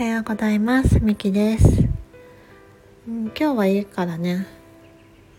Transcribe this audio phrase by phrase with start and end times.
[0.00, 1.00] おはようございます。
[1.02, 1.88] みきです、
[3.08, 4.46] うん、今日は家からね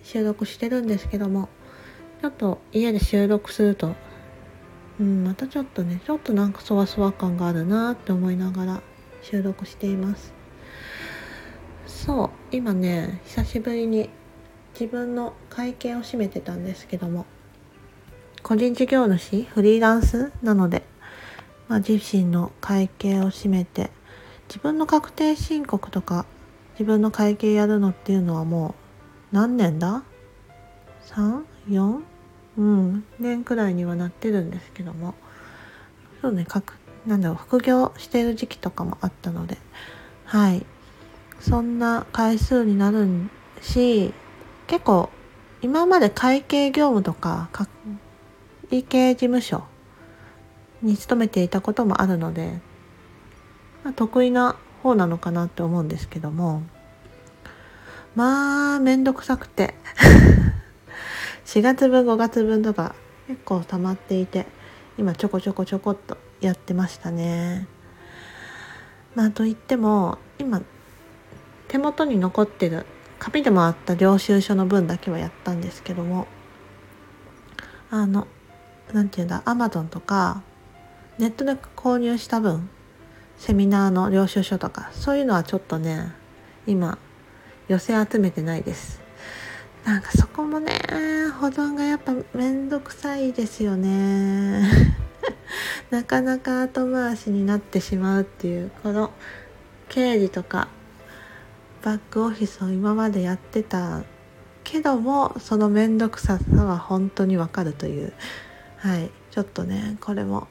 [0.04, 1.47] 収録してるんですけども
[2.22, 3.96] ちょっと家で収録すると
[5.00, 8.82] うんまたちょっとねちょっとなんかそわそわ感があるなって思いながら
[9.22, 10.33] 収録しています。
[11.87, 14.10] そう今ね久しぶりに
[14.73, 17.26] 自分の会計を閉めてたんですけども
[18.44, 19.44] 個人事業主？
[19.44, 20.34] フリーランス？
[20.44, 20.84] なので、
[21.70, 23.90] まあ、自身の会計を閉めて
[24.49, 26.26] 自分の確定申告とか
[26.73, 28.75] 自分の会計やるのっていうのはも
[29.31, 30.03] う何年だ
[31.05, 32.02] ?34?
[32.58, 33.03] うん。
[33.20, 35.13] 年くらいにはなってるんですけども。
[36.22, 36.73] そうねかく
[37.05, 39.58] なんだろう副業してる時期とかもあったので。
[40.25, 40.66] はい。
[41.39, 43.08] そんな回数になる
[43.61, 44.13] し
[44.67, 45.09] 結構
[45.61, 47.50] 今まで会計業務とか
[48.70, 49.63] 会計事務所
[50.81, 52.59] に勤めていたこともあるので、
[53.92, 56.64] 得意な方なのかなって思うんですけども。
[58.16, 59.76] まあめんどくさくて。
[61.46, 62.94] 4月分5月分とか
[63.28, 64.46] 結構溜まっていて
[65.00, 67.68] 今ちょこちょこちょこっとやってましたね。
[69.16, 70.62] まあといっても今
[71.68, 72.86] 手元に残ってる
[73.18, 76.28] 紙でもあった領収書の分だけはやったんですけども。
[77.92, 78.28] あの
[78.94, 80.44] 何て言うんだアマゾンとか
[81.18, 82.70] ネットで購入した分
[83.40, 86.12] セミナーの領収書とかそういうのはちょっとね
[86.68, 86.98] 今
[87.70, 89.02] 寄せ集めてないです。
[89.86, 90.73] なんかそこもね
[91.40, 94.70] 保存がやっぱめんどくさいですよね。
[95.90, 99.12] なかなか後回しになってしまうっていうこの
[99.88, 100.68] 経理とか
[101.81, 104.03] バックオフィスを今までやってた
[104.66, 108.12] けどもその面倒くささは本当にわかるという。
[108.78, 109.09] はい。
[109.31, 110.50] ちょっとねこれも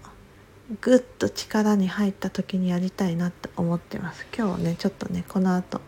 [0.81, 4.27] ぐっと力に入った時にやりたいなって思ってます。
[4.37, 5.81] 今日はねちょっとねこの後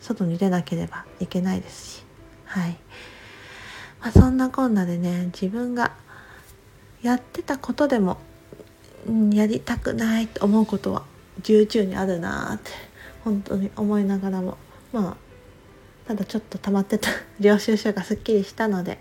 [0.00, 2.04] 外に出なければいけないですし。
[2.44, 2.78] はい、
[4.00, 5.92] まあ、そんなこんなでね自分が
[7.02, 8.18] やってたことでも、
[9.32, 11.04] やりたくないと思うことは
[11.42, 12.70] 重々にあるなって
[13.24, 14.56] 本当に思いながらも。
[14.92, 15.16] まあ
[16.06, 18.98] ただちょっと溜まってた 領収書がすっきりしたので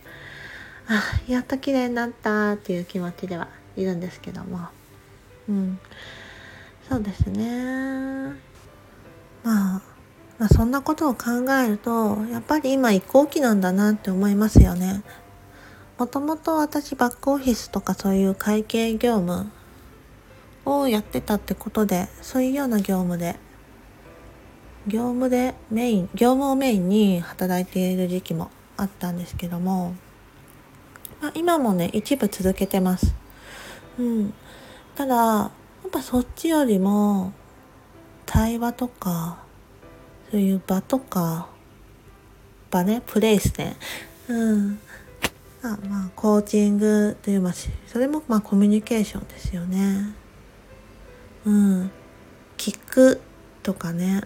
[0.87, 4.76] あやっと綺麗になったっていう気持ちではいるんですけども。
[5.49, 5.79] うん。
[6.89, 8.33] そうですね。
[9.43, 9.81] まあ
[10.39, 15.03] まあそんなことを考えるとやっぱり今移行期なんだなって思いますよね。
[15.97, 19.51] もともと私バックオフィスとかそういう会計業務
[20.63, 23.35] をやってたってことでそういうような業務で
[24.85, 29.95] 業務でメイン業務をメインに働いている時期もあったんですけども、
[31.19, 33.13] まあ、今もね一部続けてます。
[33.97, 34.33] うん、
[34.97, 35.51] ただや
[35.87, 37.31] っぱそっちよりも
[38.25, 39.43] 対話とか
[40.31, 41.49] そういう場とか
[42.71, 43.77] 場ねプレイスね。
[44.27, 44.79] うん。
[45.61, 47.53] あまあコーチングというまあ
[47.85, 50.15] それもまあコミュニケーションですよね。
[51.45, 51.91] うん。
[52.57, 53.21] 聞く
[53.61, 54.21] とかね。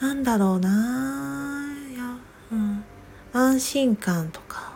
[0.00, 1.74] なんだろうな。
[1.92, 2.16] いや、
[2.52, 2.84] うん、
[3.32, 4.74] 安心感とか、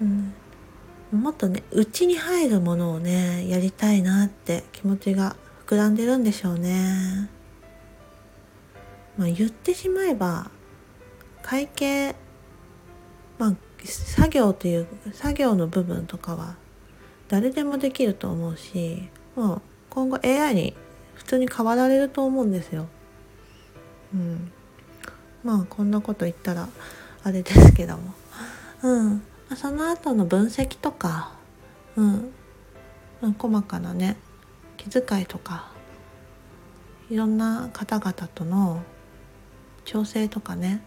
[0.00, 0.32] うん、
[1.12, 7.30] もっとね内に入るものをねやりたいなって気持ちが膨らんでるんでしょうね。
[9.16, 10.50] まあ、言ってしまえば
[11.42, 12.14] 会計
[13.38, 13.54] まあ
[13.84, 16.56] 作業という作業の部分とかは
[17.28, 20.76] 誰でもできると思うしもう今後 AI に
[21.14, 22.86] 普通に変わられると思うんですよ。
[24.14, 24.52] うん、
[25.44, 26.68] まあこんなこと言ったら
[27.22, 28.14] あれですけども、
[28.82, 31.32] うん、まその後の分析とか、
[31.96, 32.32] うん、
[33.38, 34.16] 細かなね
[34.78, 35.70] 気遣いとか
[37.10, 38.82] いろんな方々との
[39.84, 40.80] 調整とかね、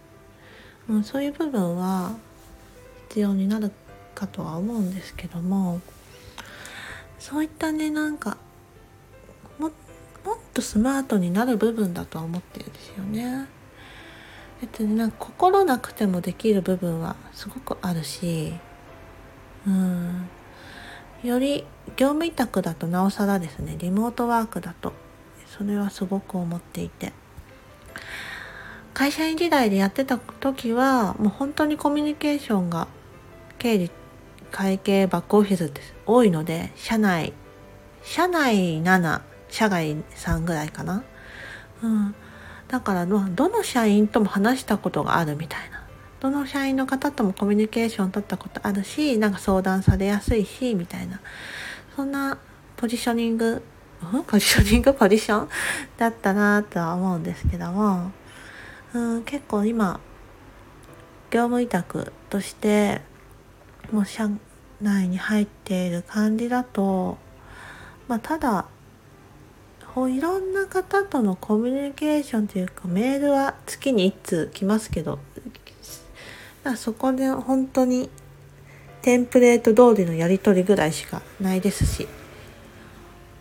[0.89, 2.13] うん、そういう部分は
[3.09, 3.71] 必要になる
[4.15, 5.81] かとは思うんですけども
[7.19, 8.37] そういったねなんか
[10.25, 13.47] もっとスマートになる部分だとは思ってるんですよね。
[14.61, 18.53] 別になんか心なくてもできる部分はすごくあるし
[19.67, 20.29] うん
[21.23, 21.65] より
[21.95, 24.93] 業務委託だとなおさらですねリモートワークだと
[25.47, 27.13] それはすごく思っていて
[28.93, 32.87] 会社員時代でやってた時はもう本当にコミュニケーションが
[33.57, 33.91] 経理
[34.51, 37.33] 会計バックオフィスって多いので社内
[38.03, 41.03] 社内7社外3ぐらいかな。
[41.83, 42.15] うん。
[42.73, 45.83] だからどの社員とも話したことがあるみたいな。
[46.19, 51.21] どの社員の方ともコミュニケーション取ったことあるし、なんか相談されやすいし、みたいな。
[51.95, 52.39] そんな
[52.75, 53.61] ポジショニング
[54.11, 54.23] うん？
[54.23, 54.91] ポジショニング？
[54.95, 55.49] ポジション？
[55.97, 58.11] だったなとは思うんですけども、
[58.95, 59.99] うん、結構今
[61.29, 63.01] 業務委託として
[63.91, 64.31] もう社
[64.81, 67.19] 内に入っている感じだと
[68.07, 68.65] まあただ
[69.95, 75.19] いろんな方とのコミュニケーションというかメールは月に1通来ますけど
[76.77, 78.09] そこで本当に
[79.03, 82.07] テンプレート通りのやり取りぐらいしかないですし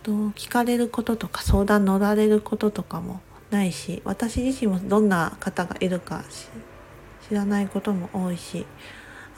[0.03, 6.23] 聞かれることとか相談乗られることとかもないし私自身もどんな方がいるか
[7.27, 8.65] 知らないことも多いし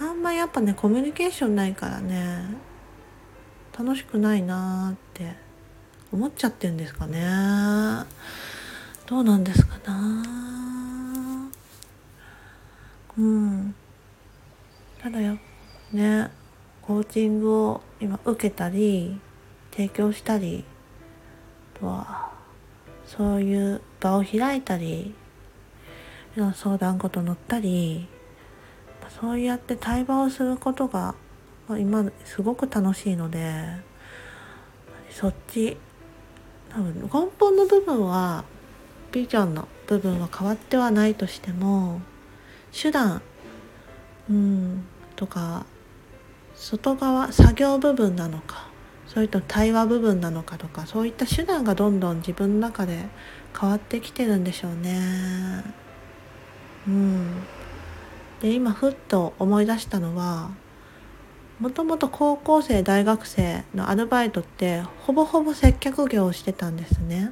[0.02, 2.46] あんまやっぱねコミュニケーションないからね
[3.78, 5.45] 楽しくないなーって
[6.16, 7.20] 思っちゃってんですかね。
[9.06, 10.24] どうなんですかな。
[13.18, 13.76] うん。
[15.02, 15.38] ただや
[15.92, 16.32] ね
[16.82, 19.20] コーチングを今受けたり
[19.72, 20.64] 提供したり
[21.78, 22.32] とは
[23.06, 25.14] そういう場を開いたり
[26.56, 28.08] 相談事乗ったり
[29.20, 31.16] そうやって対話をすることが
[31.70, 33.64] 今すごく楽しいので
[35.10, 35.78] そっち
[36.76, 38.44] 多分根本の部分は
[39.14, 42.02] ビジョンの部分は変わってはないとしても
[42.74, 43.22] 手段
[44.30, 44.84] うん
[45.16, 45.66] とか
[46.54, 48.68] 外側作業部分なのか
[49.08, 53.06] それと対話部分なのかとかそういった手段がどんどん自分の中で
[53.58, 55.64] 変わってきてるんでしょうね。
[56.88, 57.44] うん、
[58.42, 60.52] で今ふっと思い出したのは
[61.60, 67.32] もともと高校生大学生のアルバイトってほぼほぼ接客業をしてたんですね。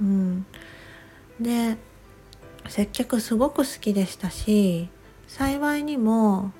[0.00, 0.46] うん、
[1.40, 1.76] で
[2.68, 4.88] 接客すごく好きでしたし
[5.26, 6.52] 幸いにも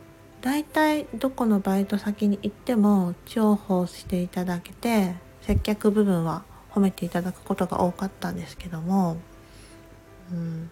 [0.42, 9.18] 大体どこのバイト先に行っても重宝していただけて接客部分は褒めていただくことが多かったんですけども、
[10.30, 10.70] うん、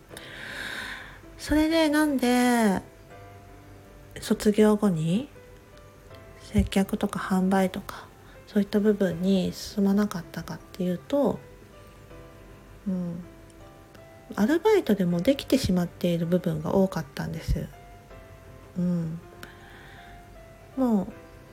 [1.38, 2.82] それでなんで
[4.20, 5.28] 卒業後に
[6.52, 8.06] 接客とか販売とか
[8.46, 11.38] そういった部分に進まなかったかっていうと、
[12.86, 13.22] うん、
[14.34, 17.68] アルバイトでもできてしまっている部分が多かったんです。
[18.78, 19.20] うん、
[20.76, 21.06] もう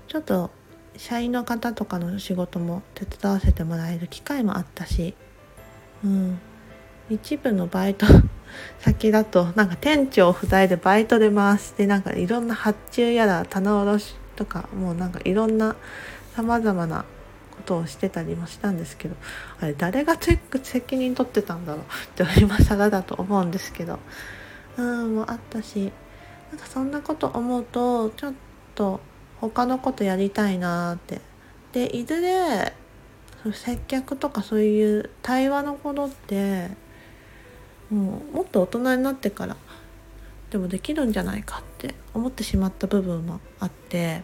[0.07, 0.51] ちょっと
[0.95, 5.15] 社員の方とかの仕事も手伝わせてもらえる機会もあったし、
[6.03, 6.39] うん、
[7.09, 8.05] 一部のバイト
[8.79, 15.75] 先だとなんか店長不在でバイトで回してなんかいろんな発注やら棚卸しとかもうなんかいろんな
[16.35, 17.05] さまざまな
[17.51, 19.15] ことをしてたりもしたんですけど
[19.59, 21.83] あれ誰がチェック責任取ってたんだろう
[22.23, 23.99] って今更だと思うんですけど。
[24.77, 25.91] うんもうあったし
[26.51, 28.33] なんかそんなこと思うとちょっ
[28.75, 28.99] と
[29.39, 31.21] 他のことやりたいなって。
[31.73, 32.73] でいずれ
[33.53, 36.69] 接客とかそういう対話のことって
[37.89, 39.57] もうもっと大人になってから
[40.55, 44.23] でもできるんじゃないかって思ってしまった部分もあって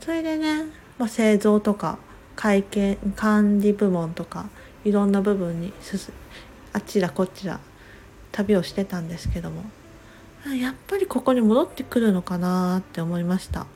[0.00, 0.64] それでね、
[0.96, 1.98] まあ、製造とか
[2.36, 4.48] 会計管理部門とか
[4.86, 6.00] いろんな部分に進
[6.72, 7.60] あちらこちら
[8.32, 9.62] 旅をしてたんですけども
[10.58, 13.66] やっぱりここに戻ってくるのかなって思いました。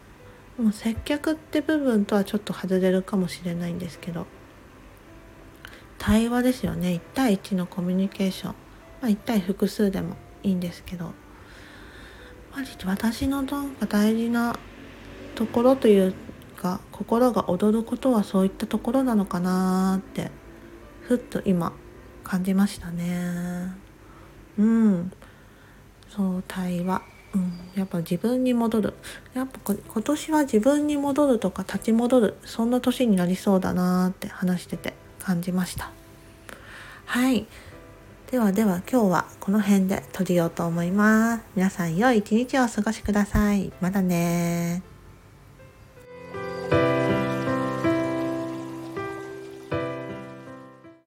[0.59, 4.27] もう接客って部分とはちょっと外れるかもしれないんですけど
[5.99, 6.89] 対話ですよね。
[6.89, 8.55] 1対1のコミュニケーション、
[9.03, 11.13] まあ、1対複数でもいいんですけど。
[12.85, 14.57] 私のなんか大事な
[15.35, 16.15] ところという
[16.57, 20.31] か心が躍ることはそういったところなのかなって
[21.03, 21.73] ふっと今
[22.25, 23.75] 感じましたね。
[24.59, 25.13] うん。
[26.09, 27.03] そう対話、
[27.35, 28.95] うん、やっぱ自分に戻る。
[29.35, 32.37] やっぱ今年は自分に戻るとか立ち戻る。
[32.45, 35.91] そんな年になりそうだなーって話してて感じました。
[37.07, 37.47] はい。
[38.33, 41.43] ではでは今日はこの辺で撮りようと思います。
[41.55, 43.75] 皆さん良い一日をお過ごしください。
[43.83, 44.92] またね